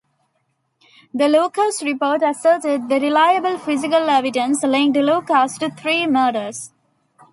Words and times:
The 1.13 1.27
"Lucas 1.29 1.83
Report" 1.83 2.23
asserted 2.23 2.89
that 2.89 3.03
reliable 3.03 3.59
physical 3.59 4.09
evidence 4.09 4.63
linked 4.63 4.97
Lucas 4.97 5.59
to 5.59 5.69
three 5.69 6.07
murders. 6.07 6.71